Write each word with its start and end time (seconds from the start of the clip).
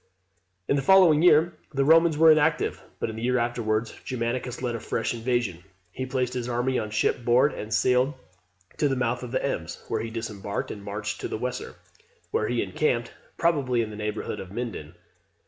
In 0.67 0.75
the 0.75 0.81
following 0.81 1.21
year 1.21 1.53
the 1.75 1.85
Romans 1.85 2.17
were 2.17 2.31
inactive; 2.31 2.81
but 2.99 3.11
in 3.11 3.15
the 3.15 3.21
year 3.21 3.37
afterwards 3.37 3.93
Germanicus 4.03 4.59
led 4.63 4.73
a 4.73 4.79
fresh 4.79 5.13
invasion. 5.13 5.63
He 5.91 6.07
placed 6.07 6.33
his 6.33 6.49
army 6.49 6.79
on 6.79 6.89
ship 6.89 7.23
board, 7.23 7.53
and 7.53 7.71
sailed 7.71 8.15
to 8.77 8.87
the 8.89 8.95
mouth 8.95 9.21
of 9.21 9.31
the 9.31 9.45
Ems, 9.45 9.83
where 9.89 10.01
he 10.01 10.09
disembarked, 10.09 10.71
and 10.71 10.83
marched 10.83 11.21
to 11.21 11.27
the 11.27 11.37
Weser, 11.37 11.75
where 12.31 12.47
he 12.47 12.63
encamped, 12.63 13.13
probably 13.37 13.83
in 13.83 13.91
the 13.91 13.95
neighbourhood 13.95 14.39
of 14.39 14.51
Minden. 14.51 14.95